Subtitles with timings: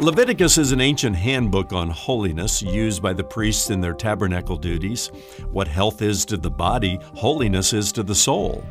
[0.00, 5.08] Leviticus is an ancient handbook on holiness used by the priests in their tabernacle duties.
[5.52, 8.64] What health is to the body, holiness is to the soul.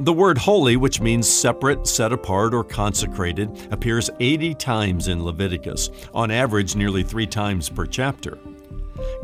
[0.00, 5.90] The word holy, which means separate, set apart, or consecrated, appears 80 times in Leviticus,
[6.14, 8.38] on average nearly three times per chapter.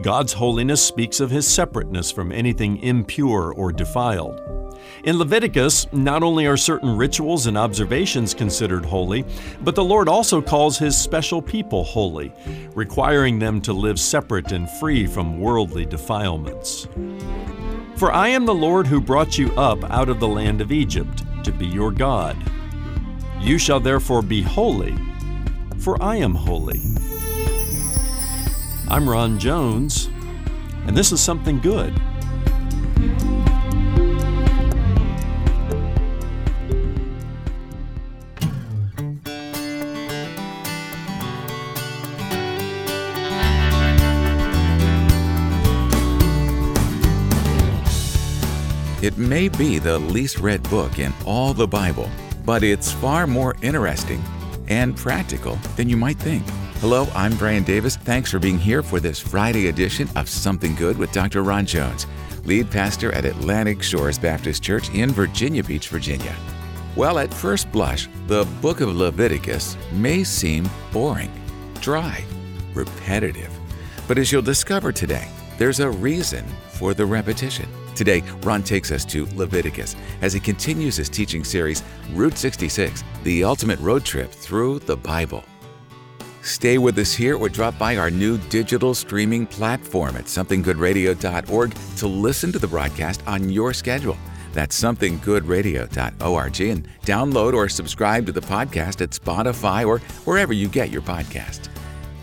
[0.03, 4.43] God's holiness speaks of his separateness from anything impure or defiled.
[5.05, 9.25] In Leviticus, not only are certain rituals and observations considered holy,
[9.63, 12.33] but the Lord also calls his special people holy,
[12.75, 16.89] requiring them to live separate and free from worldly defilements.
[17.97, 21.25] For I am the Lord who brought you up out of the land of Egypt
[21.45, 22.37] to be your God.
[23.41, 24.97] You shall therefore be holy,
[25.79, 26.81] for I am holy.
[28.89, 30.09] I'm Ron Jones,
[30.87, 31.95] and this is something good.
[49.09, 52.11] It may be the least read book in all the Bible,
[52.45, 54.23] but it's far more interesting
[54.69, 56.47] and practical than you might think.
[56.81, 57.97] Hello, I'm Brian Davis.
[57.97, 61.43] Thanks for being here for this Friday edition of Something Good with Dr.
[61.43, 62.07] Ron Jones,
[62.45, 66.37] lead pastor at Atlantic Shores Baptist Church in Virginia Beach, Virginia.
[66.95, 71.33] Well, at first blush, the book of Leviticus may seem boring,
[71.81, 72.23] dry,
[72.75, 73.59] repetitive.
[74.07, 77.71] But as you'll discover today, there's a reason for the repetition.
[77.99, 81.83] Today, Ron takes us to Leviticus as he continues his teaching series,
[82.13, 85.43] Route 66 The Ultimate Road Trip Through the Bible.
[86.43, 92.07] Stay with us here or drop by our new digital streaming platform at somethinggoodradio.org to
[92.07, 94.17] listen to the broadcast on your schedule.
[94.53, 100.91] That's somethinggoodradio.org and download or subscribe to the podcast at Spotify or wherever you get
[100.91, 101.69] your podcast.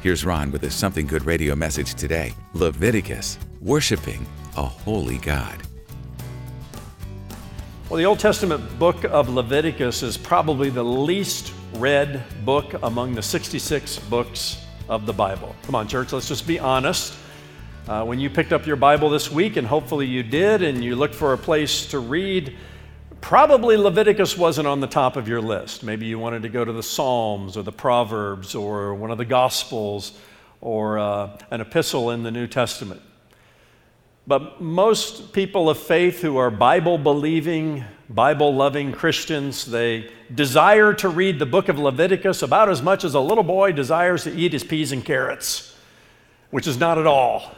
[0.02, 5.65] Here's Ron with a Something Good Radio message today Leviticus, worshiping a holy God.
[7.88, 13.22] Well, the Old Testament book of Leviticus is probably the least read book among the
[13.22, 15.56] 66 books of the Bible.
[15.62, 17.13] Come on, church, let's just be honest.
[17.88, 20.96] Uh, when you picked up your Bible this week, and hopefully you did, and you
[20.96, 22.56] looked for a place to read,
[23.22, 25.84] probably Leviticus wasn't on the top of your list.
[25.84, 29.25] Maybe you wanted to go to the Psalms or the Proverbs or one of the
[29.25, 30.17] Gospels
[30.59, 33.03] or uh, an epistle in the New Testament.
[34.28, 41.09] But most people of faith who are Bible believing, Bible loving Christians, they desire to
[41.09, 44.53] read the book of Leviticus about as much as a little boy desires to eat
[44.53, 45.78] his peas and carrots,
[46.50, 47.53] which is not at all.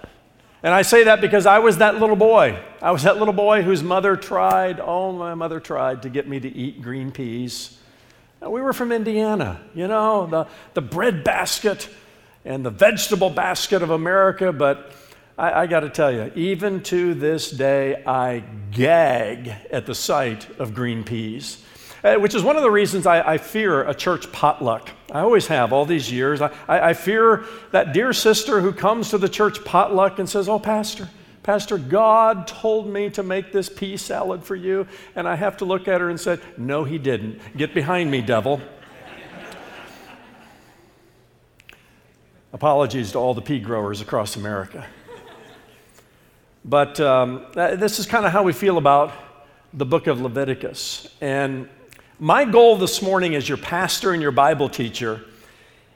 [0.62, 2.60] And I say that because I was that little boy.
[2.82, 6.40] I was that little boy whose mother tried, oh, my mother tried to get me
[6.40, 7.78] to eat green peas.
[8.42, 11.88] We were from Indiana, you know, the, the bread basket
[12.44, 14.92] and the vegetable basket of America, but
[15.38, 20.50] I, I got to tell you, even to this day, I gag at the sight
[20.60, 21.64] of green peas.
[22.04, 24.92] Uh, which is one of the reasons I, I, fear a church potluck.
[25.12, 26.42] I always have all these years.
[26.42, 30.48] I, I, I fear that dear sister who comes to the church potluck and says,
[30.48, 31.10] Oh, Pastor,
[31.42, 34.88] Pastor, God told me to make this pea salad for you.
[35.16, 37.42] And I have to look at her and say, No, he didn't.
[37.58, 38.62] Get behind me, devil.
[42.54, 44.86] Apologies to all the pea growers across America.
[46.68, 49.14] But um, this is kind of how we feel about
[49.74, 51.08] the book of Leviticus.
[51.22, 51.70] And
[52.20, 55.22] my goal this morning as your pastor and your Bible teacher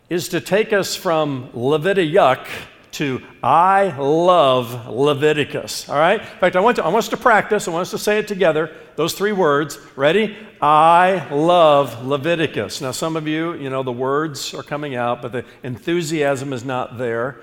[0.10, 2.48] is to take us from Leviticus
[2.92, 5.90] to I love Leviticus.
[5.90, 6.20] All right?
[6.20, 7.68] In fact, I want, to, I want us to practice.
[7.68, 8.74] I want us to say it together.
[8.96, 9.78] Those three words.
[9.96, 10.38] Ready?
[10.62, 12.82] I love Leviticus.
[12.82, 16.64] Now, some of you, you know, the words are coming out, but the enthusiasm is
[16.64, 17.42] not there.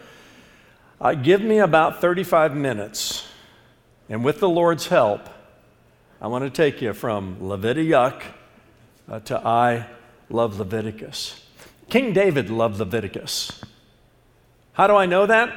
[1.01, 3.29] Uh, give me about 35 minutes,
[4.09, 5.29] and with the Lord's help,
[6.21, 8.25] I want to take you from Leviticus
[9.09, 9.87] uh, to I
[10.29, 11.47] love Leviticus.
[11.89, 13.63] King David loved Leviticus.
[14.73, 15.55] How do I know that?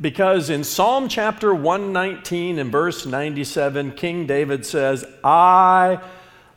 [0.00, 6.00] Because in Psalm chapter 119 and verse 97, King David says, I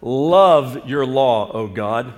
[0.02, 2.14] love your law, O God.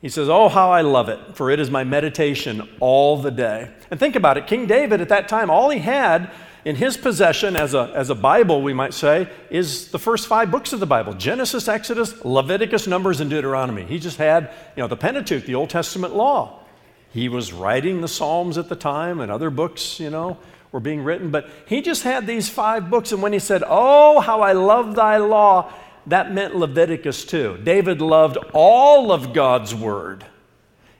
[0.00, 3.70] He says, Oh, how I love it, for it is my meditation all the day.
[3.90, 6.30] And think about it King David at that time, all he had
[6.64, 10.50] in his possession as a, as a Bible, we might say, is the first five
[10.50, 13.84] books of the Bible Genesis, Exodus, Leviticus, Numbers, and Deuteronomy.
[13.84, 16.60] He just had, you know, the Pentateuch, the Old Testament law.
[17.10, 20.36] He was writing the Psalms at the time, and other books, you know,
[20.72, 23.12] were being written, but he just had these five books.
[23.12, 25.72] And when he said, Oh, how I love thy law,
[26.08, 27.58] that meant Leviticus too.
[27.62, 30.24] David loved all of God's word.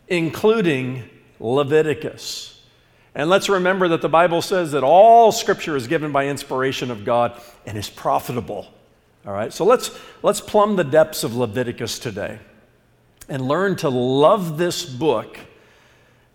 [0.08, 1.08] including
[1.40, 2.60] Leviticus.
[3.14, 7.04] And let's remember that the Bible says that all scripture is given by inspiration of
[7.04, 8.66] God and is profitable.
[9.26, 12.38] All right, so let's, let's plumb the depths of Leviticus today
[13.28, 15.38] and learn to love this book,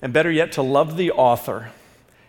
[0.02, 1.72] and better yet, to love the author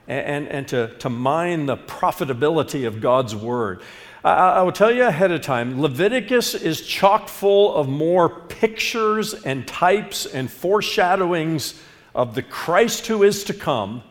[0.09, 3.83] and, and, and to, to mine the profitability of God's word.
[4.25, 9.69] I, will tell you ahead of time Leviticus is chock full of more pictures and
[9.69, 11.79] types and foreshadowings
[12.15, 14.03] of the Christ who is to come,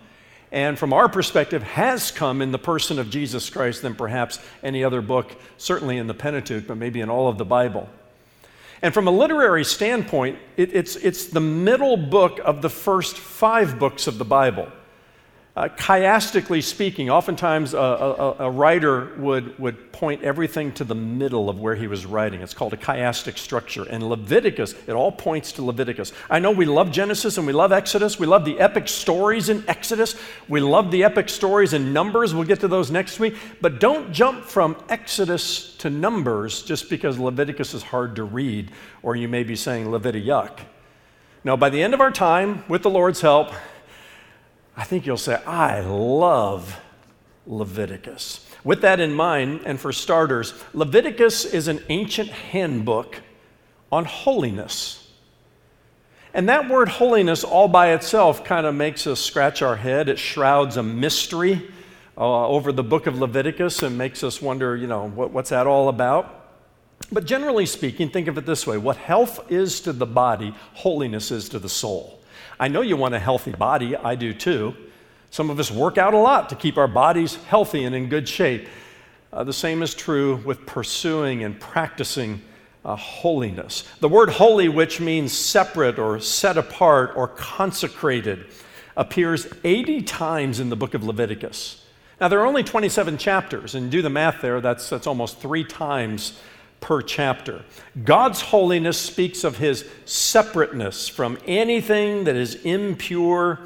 [0.51, 4.83] and from our perspective, has come in the person of Jesus Christ than perhaps any
[4.83, 7.89] other book, certainly in the Pentateuch, but maybe in all of the Bible.
[8.83, 13.79] And from a literary standpoint, it, it's, it's the middle book of the first five
[13.79, 14.67] books of the Bible.
[15.55, 21.47] Uh, chiastically speaking, oftentimes a, a, a, writer would, would point everything to the middle
[21.47, 22.41] of where he was writing.
[22.41, 23.83] It's called a chiastic structure.
[23.83, 26.11] And Leviticus, it all points to Leviticus.
[26.27, 28.17] I know we love Genesis and we love Exodus.
[28.17, 30.15] We love the epic stories in Exodus.
[30.49, 32.33] We love the epic stories in Numbers.
[32.33, 33.35] We'll get to those next week.
[33.61, 38.71] But don't jump from Exodus to Numbers just because Leviticus is hard to read,
[39.03, 40.65] or you may be saying Leviticus.
[41.43, 43.51] Now, by the end of our time, with the Lord's help,
[44.75, 46.79] I think you'll say, I love
[47.45, 48.45] Leviticus.
[48.63, 53.21] With that in mind, and for starters, Leviticus is an ancient handbook
[53.91, 55.11] on holiness.
[56.33, 60.09] And that word holiness, all by itself, kind of makes us scratch our head.
[60.09, 61.69] It shrouds a mystery
[62.17, 65.67] uh, over the book of Leviticus and makes us wonder, you know, what, what's that
[65.67, 66.39] all about?
[67.11, 71.29] But generally speaking, think of it this way what health is to the body, holiness
[71.31, 72.22] is to the soul.
[72.63, 74.73] I know you want a healthy body, I do too.
[75.31, 78.25] Some of us work out a lot to keep our bodies healthy and in good
[78.25, 78.69] shape.
[79.33, 82.41] Uh, the same is true with pursuing and practicing
[82.85, 83.83] uh, holiness.
[83.99, 88.45] The word holy, which means separate or set apart or consecrated,
[88.95, 91.85] appears 80 times in the book of Leviticus.
[92.21, 95.65] Now, there are only 27 chapters, and do the math there, that's, that's almost three
[95.65, 96.39] times
[96.83, 97.63] per chapter.
[98.03, 103.61] God's holiness speaks of his separateness from anything that is impure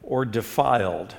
[0.00, 1.16] or defiled.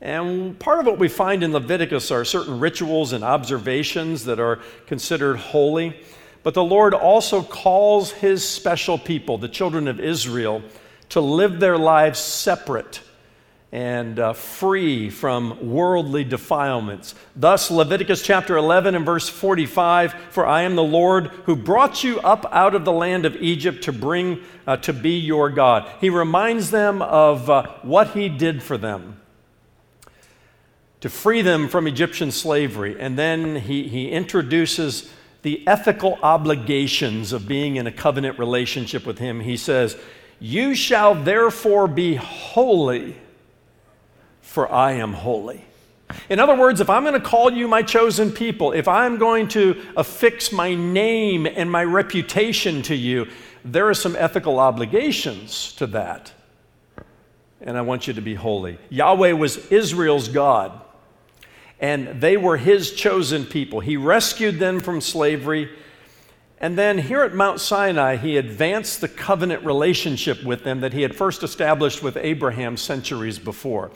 [0.00, 4.60] And part of what we find in Leviticus are certain rituals and observations that are
[4.86, 6.00] considered holy.
[6.44, 10.62] But the Lord also calls his special people, the children of Israel,
[11.08, 13.02] to live their lives separate
[13.70, 17.14] and uh, free from worldly defilements.
[17.36, 22.18] Thus, Leviticus chapter 11 and verse 45 For I am the Lord who brought you
[22.20, 25.88] up out of the land of Egypt to bring uh, to be your God.
[26.00, 29.20] He reminds them of uh, what he did for them
[31.00, 32.96] to free them from Egyptian slavery.
[32.98, 35.10] And then he, he introduces
[35.42, 39.40] the ethical obligations of being in a covenant relationship with him.
[39.40, 39.96] He says,
[40.40, 43.16] You shall therefore be holy
[44.48, 45.62] for I am holy.
[46.30, 49.46] In other words, if I'm going to call you my chosen people, if I'm going
[49.48, 53.26] to affix my name and my reputation to you,
[53.62, 56.32] there are some ethical obligations to that.
[57.60, 58.78] And I want you to be holy.
[58.88, 60.80] Yahweh was Israel's God,
[61.78, 63.80] and they were his chosen people.
[63.80, 65.68] He rescued them from slavery.
[66.58, 71.02] And then here at Mount Sinai, he advanced the covenant relationship with them that he
[71.02, 73.90] had first established with Abraham centuries before.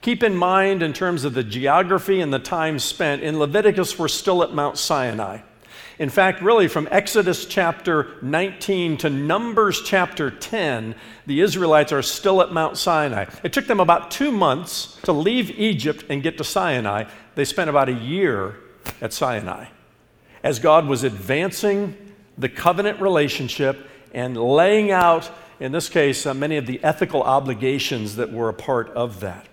[0.00, 4.08] Keep in mind, in terms of the geography and the time spent, in Leviticus, we're
[4.08, 5.40] still at Mount Sinai.
[5.98, 10.94] In fact, really, from Exodus chapter 19 to Numbers chapter 10,
[11.26, 13.24] the Israelites are still at Mount Sinai.
[13.42, 17.04] It took them about two months to leave Egypt and get to Sinai.
[17.34, 18.56] They spent about a year
[19.00, 19.68] at Sinai
[20.42, 21.96] as God was advancing
[22.38, 28.16] the covenant relationship and laying out, in this case, uh, many of the ethical obligations
[28.16, 29.45] that were a part of that.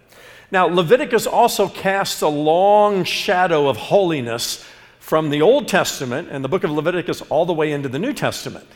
[0.53, 4.63] Now, Leviticus also casts a long shadow of holiness
[4.99, 8.13] from the Old Testament and the book of Leviticus all the way into the New
[8.13, 8.67] Testament.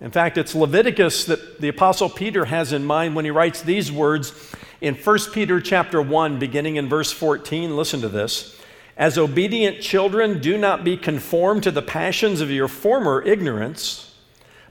[0.00, 3.92] In fact, it's Leviticus that the apostle Peter has in mind when he writes these
[3.92, 4.32] words
[4.80, 7.76] in 1 Peter chapter 1 beginning in verse 14.
[7.76, 8.58] Listen to this.
[8.96, 14.14] As obedient children, do not be conformed to the passions of your former ignorance,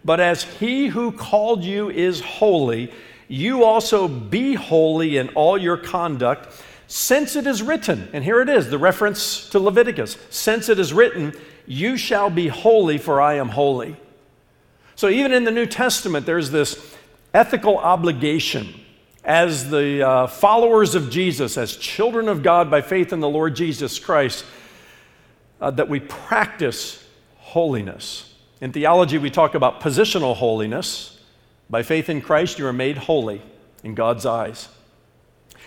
[0.04, 2.92] but as he who called you is holy,
[3.27, 6.53] you also be holy in all your conduct,
[6.88, 10.94] since it is written, and here it is, the reference to Leviticus, since it is
[10.94, 11.34] written,
[11.65, 13.96] you shall be holy, for I am holy.
[14.96, 16.96] So even in the New Testament, there's this
[17.34, 18.80] ethical obligation
[19.24, 23.56] as the uh, followers of Jesus, as children of God by faith in the Lord
[23.56, 24.46] Jesus Christ,
[25.62, 28.34] uh, that we practice holiness.
[28.60, 31.12] In theology, we talk about positional holiness
[31.74, 33.42] By faith in Christ, you are made holy
[33.84, 34.70] in God's eyes.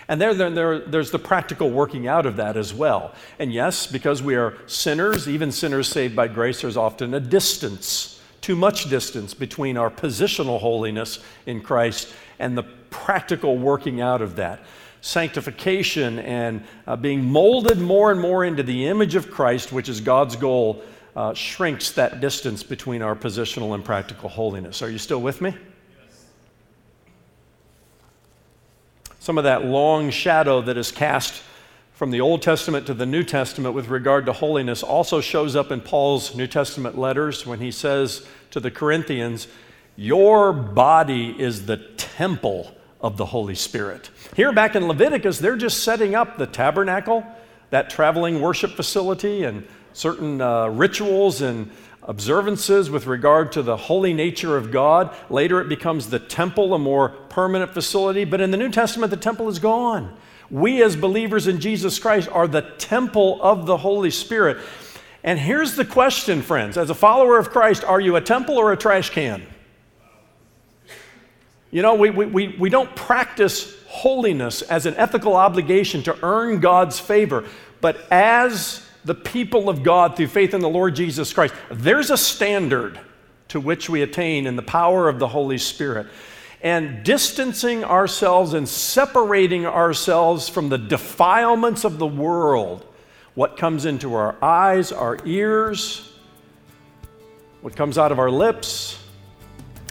[0.07, 3.13] And there, there, there, there's the practical working out of that as well.
[3.39, 8.21] And yes, because we are sinners, even sinners saved by grace, there's often a distance,
[8.39, 14.37] too much distance between our positional holiness in Christ and the practical working out of
[14.37, 14.61] that.
[15.01, 19.99] Sanctification and uh, being molded more and more into the image of Christ, which is
[19.99, 20.85] God's goal,
[21.17, 24.81] uh, shrinks that distance between our positional and practical holiness.
[24.81, 25.53] Are you still with me?
[29.27, 31.43] Some of that long shadow that is cast
[31.91, 35.69] from the Old Testament to the New Testament with regard to holiness also shows up
[35.69, 39.49] in Paul's New Testament letters when he says to the Corinthians,
[39.97, 44.09] Your body is the temple of the Holy Spirit.
[44.33, 47.27] Here back in Leviticus, they're just setting up the tabernacle,
[47.69, 51.69] that traveling worship facility, and certain uh, rituals and
[52.07, 55.13] observances with regard to the holy nature of God.
[55.29, 58.23] Later, it becomes the temple, a more permanent facility.
[58.23, 60.17] But in the New Testament, the temple is gone.
[60.49, 64.57] We, as believers in Jesus Christ, are the temple of the Holy Spirit.
[65.23, 68.71] And here's the question, friends as a follower of Christ, are you a temple or
[68.71, 69.45] a trash can?
[71.69, 76.97] You know, we, we, we don't practice holiness as an ethical obligation to earn God's
[76.97, 77.43] favor,
[77.81, 81.53] but as the people of God through faith in the Lord Jesus Christ.
[81.71, 82.99] There's a standard
[83.47, 86.07] to which we attain in the power of the Holy Spirit.
[86.61, 92.85] And distancing ourselves and separating ourselves from the defilements of the world,
[93.33, 96.11] what comes into our eyes, our ears,
[97.61, 99.01] what comes out of our lips,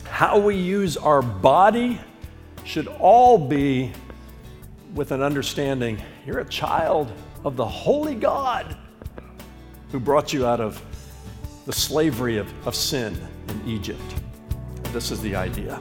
[0.05, 1.99] how we use our body,
[2.65, 3.93] should all be
[4.95, 7.11] with an understanding you're a child
[7.45, 8.77] of the Holy God
[9.93, 10.83] who brought you out of
[11.67, 14.01] the slavery of, of sin in Egypt.
[14.93, 15.81] This is the idea.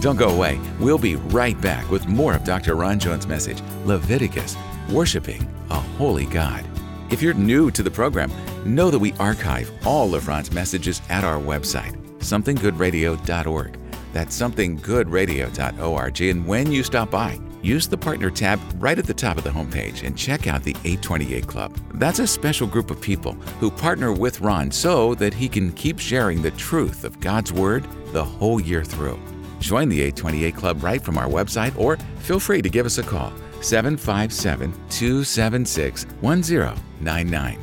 [0.00, 0.60] Don't go away.
[0.80, 2.74] We'll be right back with more of Dr.
[2.74, 4.56] Ron Jones' message Leviticus,
[4.90, 6.64] worshiping a holy God.
[7.10, 8.32] If you're new to the program,
[8.64, 13.81] know that we archive all of Ron's messages at our website, somethinggoodradio.org.
[14.12, 16.20] That's somethinggoodradio.org.
[16.20, 19.50] And when you stop by, use the partner tab right at the top of the
[19.50, 21.76] homepage and check out the 828 Club.
[21.94, 25.98] That's a special group of people who partner with Ron so that he can keep
[25.98, 29.18] sharing the truth of God's Word the whole year through.
[29.60, 33.02] Join the 828 Club right from our website or feel free to give us a
[33.02, 37.58] call 757 276 1099.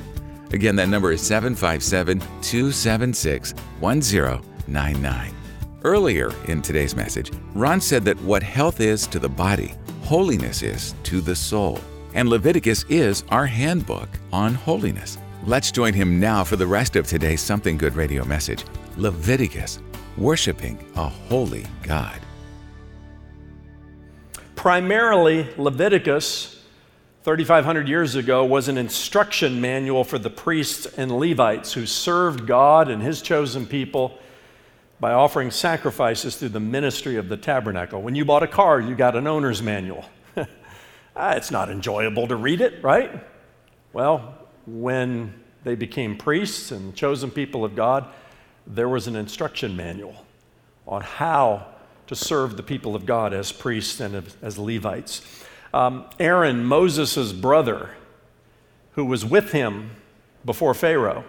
[0.52, 5.39] Again, that number is 757 276 1099.
[5.86, 10.94] Earlier in today's message, Ron said that what health is to the body, holiness is
[11.04, 11.80] to the soul.
[12.14, 15.18] And Leviticus is our handbook on holiness.
[15.46, 18.66] Let's join him now for the rest of today's Something Good radio message
[18.98, 19.80] Leviticus,
[20.18, 22.20] worshiping a holy God.
[24.58, 26.62] Primarily, Leviticus,
[27.24, 32.90] 3,500 years ago, was an instruction manual for the priests and Levites who served God
[32.90, 34.20] and his chosen people
[35.00, 38.02] by offering sacrifices through the ministry of the tabernacle.
[38.02, 40.06] When you bought a car, you got an owner's manual.
[41.16, 43.24] ah, it's not enjoyable to read it, right?
[43.94, 48.08] Well, when they became priests and chosen people of God,
[48.68, 50.26] there was an instruction manual
[50.88, 51.66] on how
[52.08, 55.46] to serve the people of God as priests and as Levites.
[55.74, 57.92] Um, Aaron, Moses' brother,
[58.94, 59.92] who was with him
[60.44, 61.24] before Pharaoh,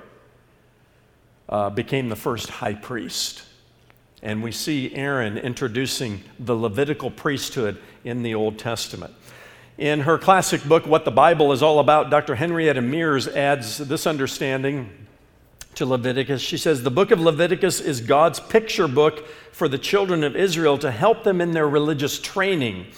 [1.48, 3.42] uh, became the first high priest.
[4.22, 9.14] And we see Aaron introducing the Levitical priesthood in the Old Testament.
[9.78, 12.34] In her classic book, What the Bible is All About, Dr.
[12.34, 14.90] Henrietta Mears adds this understanding
[15.76, 16.42] to Leviticus.
[16.42, 20.76] She says, The book of Leviticus is God's picture book for the children of Israel
[20.78, 22.88] to help them in their religious training.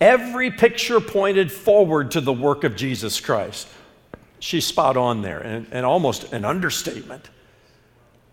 [0.00, 3.66] Every picture pointed forward to the work of Jesus Christ.
[4.38, 7.28] She's spot on there, and, and almost an understatement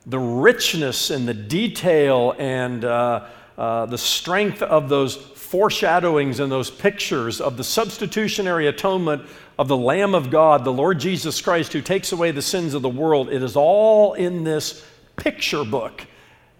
[0.07, 6.71] the richness and the detail and uh, uh, the strength of those foreshadowings and those
[6.71, 9.21] pictures of the substitutionary atonement
[9.59, 12.81] of the Lamb of God, the Lord Jesus Christ, who takes away the sins of
[12.81, 13.29] the world.
[13.29, 14.85] It is all in this
[15.17, 16.05] picture book,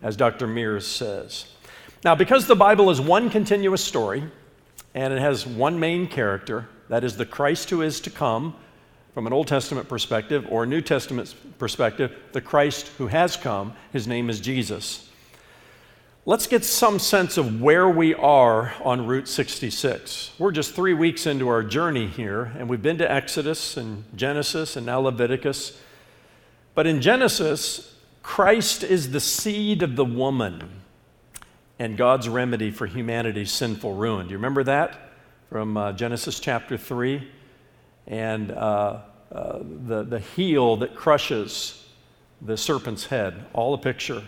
[0.01, 0.46] as Dr.
[0.48, 1.46] Mears says.
[2.04, 4.24] Now, because the Bible is one continuous story
[4.94, 8.56] and it has one main character, that is the Christ who is to come
[9.18, 13.74] from an Old Testament perspective or a New Testament perspective, the Christ who has come,
[13.92, 15.10] his name is Jesus.
[16.28, 20.34] Let's get some sense of where we are on Route 66.
[20.38, 24.76] We're just three weeks into our journey here, and we've been to Exodus and Genesis
[24.76, 25.82] and now Leviticus.
[26.76, 30.82] But in Genesis, Christ is the seed of the woman
[31.80, 34.28] and God's remedy for humanity's sinful ruin.
[34.28, 35.10] Do you remember that
[35.50, 37.32] from uh, Genesis chapter 3?
[38.08, 41.86] And uh, uh, the, the heel that crushes
[42.42, 44.24] the serpent's head, all a picture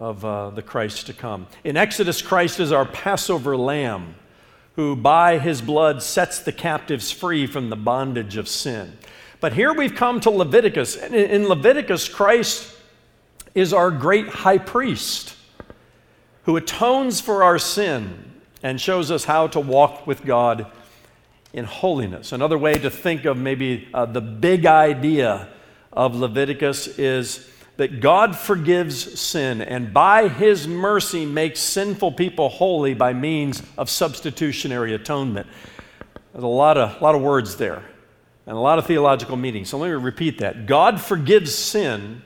[0.00, 1.46] of uh, the Christ to come.
[1.62, 4.16] In Exodus, Christ is our Passover lamb
[4.76, 8.98] who by his blood sets the captives free from the bondage of sin.
[9.40, 10.96] But here we've come to Leviticus.
[10.96, 12.76] In Leviticus, Christ
[13.54, 15.36] is our great high priest
[16.44, 20.66] who atones for our sin and shows us how to walk with God
[21.54, 22.32] in holiness.
[22.32, 25.48] Another way to think of maybe uh, the big idea
[25.92, 32.92] of Leviticus is that God forgives sin and by his mercy makes sinful people holy
[32.92, 35.46] by means of substitutionary atonement.
[36.32, 37.84] There's a lot of, lot of words there
[38.46, 39.64] and a lot of theological meaning.
[39.64, 40.66] So let me repeat that.
[40.66, 42.22] God forgives sin,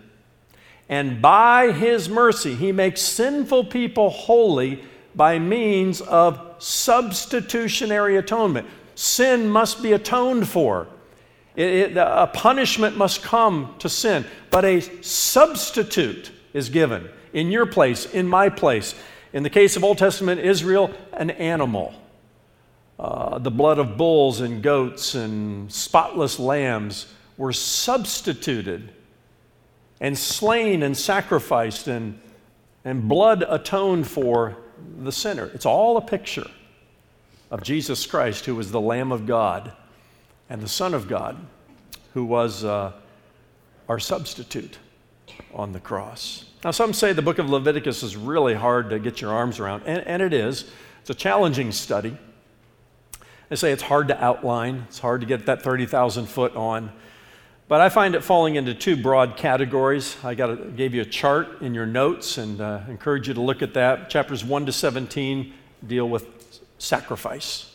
[0.89, 4.83] and by his mercy, he makes sinful people holy
[5.15, 8.67] by means of substitutionary atonement.
[8.99, 10.89] Sin must be atoned for.
[11.55, 17.65] It, it, a punishment must come to sin, but a substitute is given in your
[17.65, 18.97] place, in my place.
[19.33, 21.95] In the case of Old Testament Israel, an animal.
[22.99, 28.93] Uh, the blood of bulls and goats and spotless lambs were substituted
[30.01, 32.21] and slain and sacrificed, and,
[32.85, 34.57] and blood atoned for
[34.99, 35.53] the sinner.
[35.55, 36.51] It's all a picture
[37.51, 39.73] of Jesus Christ, who was the Lamb of God
[40.51, 41.37] and the Son of God,
[42.15, 42.93] who was uh,
[43.89, 44.79] our substitute
[45.55, 46.45] on the cross.
[46.65, 49.85] Now, some say the book of Leviticus is really hard to get your arms around,
[49.87, 50.65] and, and it is.
[51.01, 52.17] It's a challenging study.
[53.49, 56.93] They say it's hard to outline, it's hard to get that 30,000 foot on.
[57.69, 60.17] But I find it falling into two broad categories.
[60.25, 63.43] I got a, gave you a chart in your notes and uh, encourage you to
[63.43, 64.09] look at that.
[64.09, 65.53] Chapters 1 to 17
[65.87, 66.38] deal with
[66.79, 67.75] sacrifice.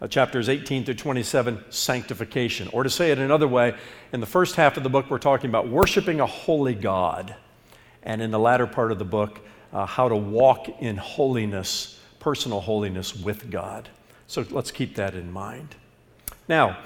[0.00, 2.68] Uh, chapters 18 through 27, sanctification.
[2.72, 3.74] Or to say it another way,
[4.12, 7.34] in the first half of the book, we're talking about worshiping a holy God.
[8.04, 9.40] And in the latter part of the book,
[9.72, 13.88] uh, how to walk in holiness, personal holiness with God.
[14.28, 15.74] So let's keep that in mind.
[16.48, 16.78] Now,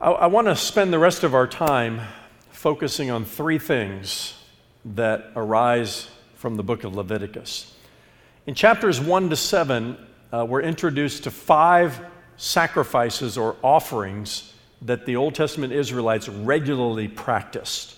[0.00, 2.02] I, I want to spend the rest of our time
[2.50, 4.34] focusing on three things
[4.84, 7.74] that arise from the book of Leviticus.
[8.50, 9.96] In chapters 1 to 7,
[10.32, 12.00] uh, we're introduced to five
[12.36, 17.96] sacrifices or offerings that the Old Testament Israelites regularly practiced.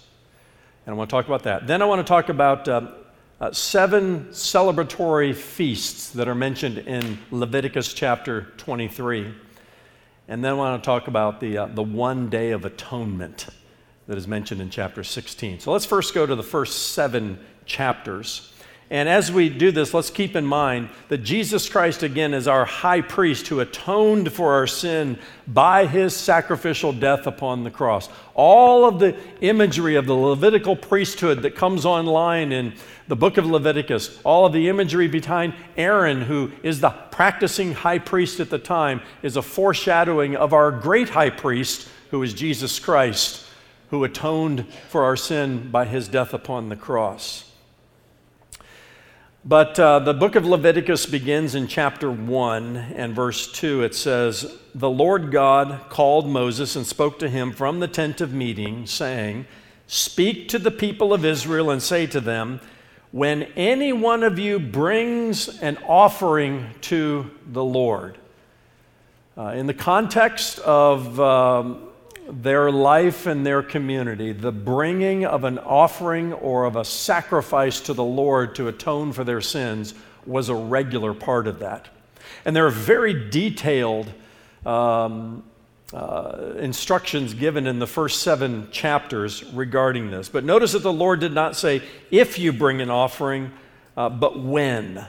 [0.85, 1.67] And I want to talk about that.
[1.67, 2.91] Then I want to talk about uh,
[3.41, 9.33] uh, seven celebratory feasts that are mentioned in Leviticus chapter 23.
[10.29, 13.47] And then I want to talk about the, uh, the one day of atonement
[14.07, 15.61] that is mentioned in chapter 16.
[15.61, 18.53] So let's first go to the first seven chapters.
[18.91, 22.67] And as we do this, let's keep in mind that Jesus Christ, again, is our
[22.67, 25.19] high priest who atoned for our sin
[25.49, 28.11] by his sacrificial death upon the cross.
[28.35, 32.75] All of the imagery of the Levitical priesthood that comes online in
[33.09, 37.99] the book of Leviticus, all of the imagery behind Aaron, who is the practicing high
[37.99, 42.79] priest at the time, is a foreshadowing of our great high priest, who is Jesus
[42.79, 43.47] Christ,
[43.89, 47.52] who atoned for our sin by his death upon the cross.
[49.45, 53.83] But uh, the book of Leviticus begins in chapter 1 and verse 2.
[53.83, 58.33] It says, The Lord God called Moses and spoke to him from the tent of
[58.33, 59.47] meeting, saying,
[59.89, 62.61] Speak to the people of Israel and say to them,
[63.11, 68.19] When any one of you brings an offering to the Lord,
[69.37, 71.89] uh, in the context of um,
[72.33, 77.93] their life and their community, the bringing of an offering or of a sacrifice to
[77.93, 79.93] the Lord to atone for their sins
[80.25, 81.89] was a regular part of that.
[82.47, 84.11] And there are very detailed
[84.65, 85.45] um,
[85.93, 90.31] uh, instructions given in the first seven chapters regarding this.
[90.31, 93.53] But notice that the Lord did not say, if you bring an offering,
[93.95, 95.05] uh, but when.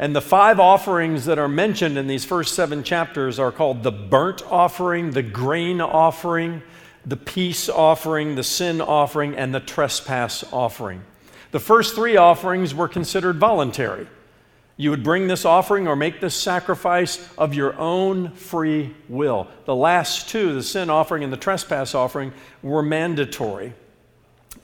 [0.00, 3.92] And the five offerings that are mentioned in these first seven chapters are called the
[3.92, 6.62] burnt offering, the grain offering,
[7.04, 11.02] the peace offering, the sin offering, and the trespass offering.
[11.50, 14.06] The first three offerings were considered voluntary.
[14.78, 19.48] You would bring this offering or make this sacrifice of your own free will.
[19.66, 22.32] The last two, the sin offering and the trespass offering,
[22.62, 23.74] were mandatory.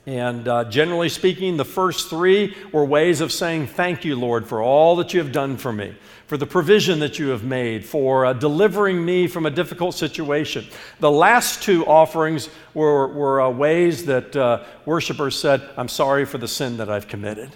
[0.07, 4.63] And uh, generally speaking, the first three were ways of saying, Thank you, Lord, for
[4.63, 5.97] all that you have done for me,
[6.29, 10.65] for the provision that you have made, for uh, delivering me from a difficult situation.
[11.01, 16.39] The last two offerings were, were uh, ways that uh, worshipers said, I'm sorry for
[16.39, 17.51] the sin that I've committed.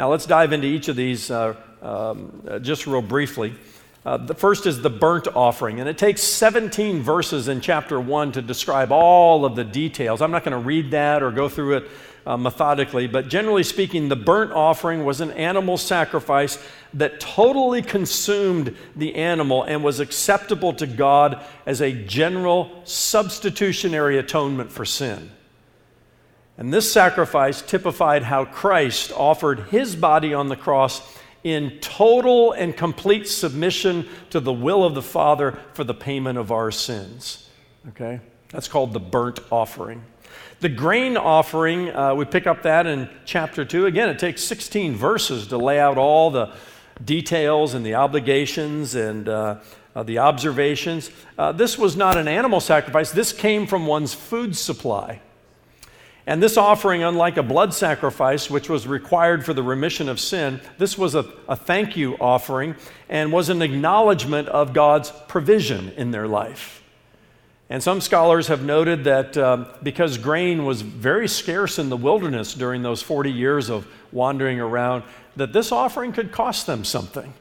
[0.00, 3.54] Now, let's dive into each of these uh, um, uh, just real briefly.
[4.04, 8.32] Uh, the first is the burnt offering, and it takes 17 verses in chapter 1
[8.32, 10.22] to describe all of the details.
[10.22, 11.84] I'm not going to read that or go through it
[12.26, 16.58] uh, methodically, but generally speaking, the burnt offering was an animal sacrifice
[16.94, 24.72] that totally consumed the animal and was acceptable to God as a general substitutionary atonement
[24.72, 25.30] for sin.
[26.56, 32.76] And this sacrifice typified how Christ offered his body on the cross in total and
[32.76, 37.48] complete submission to the will of the Father for the payment of our sins.
[37.88, 38.20] Okay?
[38.50, 40.04] That's called the burnt offering.
[40.60, 43.86] The grain offering, uh, we pick up that in chapter 2.
[43.86, 46.52] Again, it takes 16 verses to lay out all the
[47.02, 49.60] details and the obligations and uh,
[49.96, 51.10] uh, the observations.
[51.38, 55.20] Uh, this was not an animal sacrifice, this came from one's food supply.
[56.26, 60.60] And this offering, unlike a blood sacrifice, which was required for the remission of sin,
[60.78, 62.76] this was a, a, thank you offering
[63.08, 66.82] and was an acknowledgement of God's provision in their life.
[67.70, 72.52] And some scholars have noted that um, because grain was very scarce in the wilderness
[72.52, 75.04] during those 40 years of wandering around,
[75.36, 77.32] that this offering could cost them something.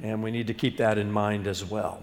[0.00, 2.02] And we need to keep that in mind as well.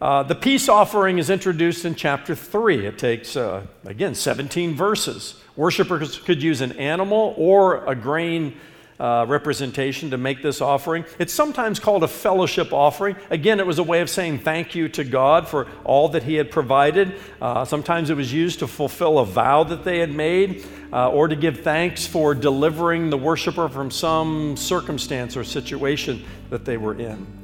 [0.00, 2.86] Uh, the peace offering is introduced in chapter 3.
[2.86, 5.42] It takes, uh, again, 17 verses.
[5.56, 8.56] Worshippers could use an animal or a grain
[8.98, 11.04] uh, representation to make this offering.
[11.18, 13.16] It's sometimes called a fellowship offering.
[13.28, 16.34] Again, it was a way of saying thank you to God for all that He
[16.34, 17.14] had provided.
[17.40, 21.28] Uh, sometimes it was used to fulfill a vow that they had made uh, or
[21.28, 26.98] to give thanks for delivering the worshiper from some circumstance or situation that they were
[26.98, 27.39] in.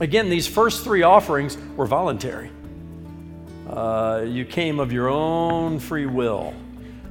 [0.00, 2.50] Again, these first three offerings were voluntary.
[3.68, 6.54] Uh, you came of your own free will.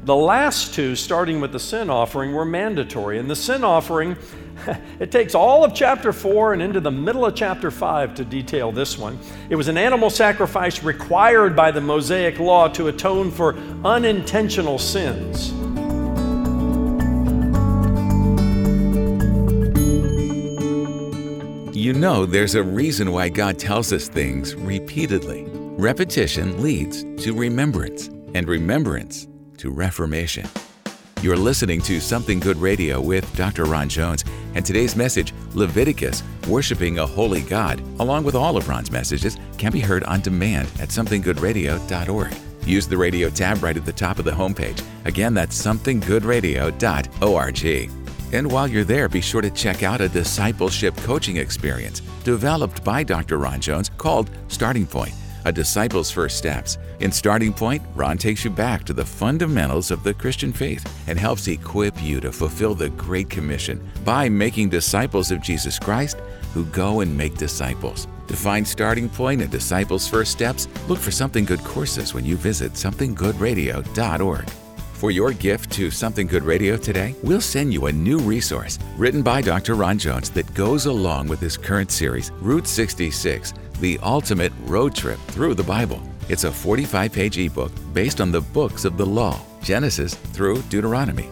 [0.04, 3.18] The last two, starting with the sin offering, were mandatory.
[3.18, 4.16] And the sin offering,
[5.00, 8.72] it takes all of chapter 4 and into the middle of chapter 5 to detail
[8.72, 9.18] this one.
[9.50, 15.52] It was an animal sacrifice required by the Mosaic law to atone for unintentional sins.
[21.86, 25.46] You know, there's a reason why God tells us things repeatedly.
[25.78, 30.48] Repetition leads to remembrance, and remembrance to reformation.
[31.22, 33.66] You're listening to Something Good Radio with Dr.
[33.66, 38.90] Ron Jones, and today's message, Leviticus, Worshiping a Holy God, along with all of Ron's
[38.90, 42.36] messages, can be heard on demand at somethinggoodradio.org.
[42.66, 44.84] Use the radio tab right at the top of the homepage.
[45.06, 48.05] Again, that's somethinggoodradio.org.
[48.34, 53.04] And while you're there, be sure to check out a discipleship coaching experience developed by
[53.04, 53.38] Dr.
[53.38, 55.14] Ron Jones called Starting Point,
[55.46, 56.78] a disciple's first steps.
[57.00, 61.20] In Starting Point, Ron takes you back to the fundamentals of the Christian faith and
[61.20, 66.18] helps equip you to fulfill the Great Commission by making disciples of Jesus Christ
[66.54, 68.08] who go and make disciples.
[68.28, 72.38] To find Starting Point and Disciples' First Steps, look for Something Good courses when you
[72.38, 74.65] visit somethinggoodradio.org.
[75.06, 79.22] For your gift to Something Good Radio today, we'll send you a new resource written
[79.22, 79.76] by Dr.
[79.76, 85.20] Ron Jones that goes along with this current series, Route 66 The Ultimate Road Trip
[85.28, 86.02] Through the Bible.
[86.28, 91.30] It's a 45 page ebook based on the books of the law, Genesis through Deuteronomy.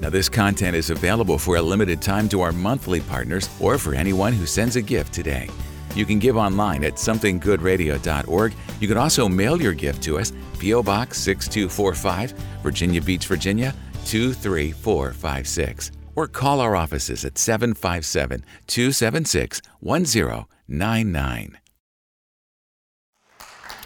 [0.00, 3.94] Now, this content is available for a limited time to our monthly partners or for
[3.94, 5.48] anyone who sends a gift today.
[5.94, 8.54] You can give online at somethinggoodradio.org.
[8.80, 10.82] You can also mail your gift to us, P.O.
[10.82, 13.74] Box 6245, Virginia Beach, Virginia
[14.04, 15.92] 23456.
[16.16, 21.58] Or call our offices at 757 276 1099.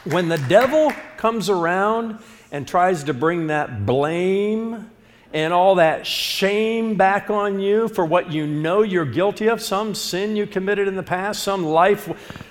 [0.04, 2.18] When the devil comes around
[2.50, 4.90] and tries to bring that blame
[5.32, 9.94] and all that shame back on you for what you know you're guilty of, some
[9.94, 12.08] sin you committed in the past, some life,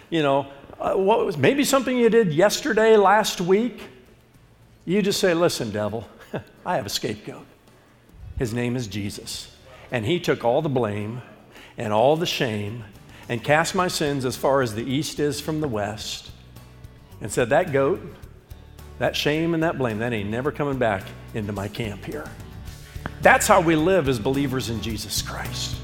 [0.09, 0.47] you know,
[0.79, 3.81] uh, what was maybe something you did yesterday, last week.
[4.83, 6.07] You just say, "Listen, devil,
[6.65, 7.45] I have a scapegoat.
[8.39, 9.55] His name is Jesus,
[9.91, 11.21] and he took all the blame
[11.77, 12.83] and all the shame
[13.29, 16.31] and cast my sins as far as the east is from the west,
[17.21, 18.01] and said that goat."
[19.01, 21.01] That shame and that blame, that ain't never coming back
[21.33, 22.29] into my camp here.
[23.21, 25.77] That's how we live as believers in Jesus Christ.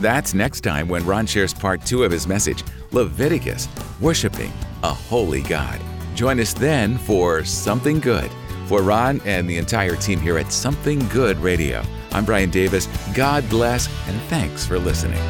[0.00, 2.62] That's next time when Ron shares part two of his message
[2.92, 3.68] Leviticus,
[4.00, 5.80] worshiping a holy God.
[6.14, 8.30] Join us then for Something Good
[8.66, 12.86] For Ron and the entire team here at Something Good Radio, I'm Brian Davis.
[13.14, 15.20] God bless and thanks for listening.